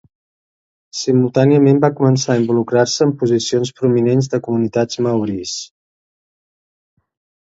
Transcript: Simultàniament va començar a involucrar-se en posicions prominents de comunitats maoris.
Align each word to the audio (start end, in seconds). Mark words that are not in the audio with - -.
Simultàniament 0.99 1.81
va 1.83 1.91
començar 1.99 2.31
a 2.35 2.41
involucrar-se 2.43 3.05
en 3.09 3.13
posicions 3.21 3.73
prominents 3.81 4.31
de 4.35 4.41
comunitats 4.49 4.99
maoris. 5.09 5.55